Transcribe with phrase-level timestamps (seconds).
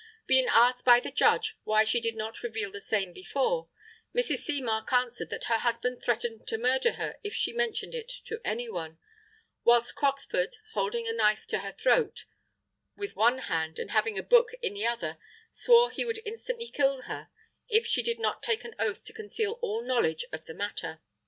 [0.25, 3.69] Being asked by the judge why she did not reveal the same before,
[4.15, 4.37] Mrs.
[4.39, 8.97] Seamark answered that her husband threatened to murder her if she mentioned it to anyone,
[9.63, 12.25] whilst Croxford holding a knife to her throat
[12.97, 15.19] with one hand and having a book in the other,
[15.51, 17.29] swore he would instantly kill her
[17.69, 20.99] if she did not take an oath to conceal all knowledge of the matter.